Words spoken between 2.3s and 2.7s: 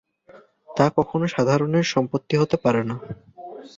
হতে